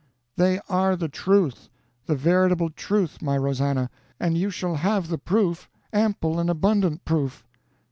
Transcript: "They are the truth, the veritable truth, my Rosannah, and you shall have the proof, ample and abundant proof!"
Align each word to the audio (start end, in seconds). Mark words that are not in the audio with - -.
"They 0.35 0.59
are 0.67 0.95
the 0.95 1.09
truth, 1.09 1.69
the 2.07 2.15
veritable 2.15 2.71
truth, 2.71 3.21
my 3.21 3.37
Rosannah, 3.37 3.91
and 4.19 4.35
you 4.35 4.49
shall 4.49 4.77
have 4.77 5.09
the 5.09 5.19
proof, 5.19 5.69
ample 5.93 6.39
and 6.39 6.49
abundant 6.49 7.05
proof!" 7.05 7.45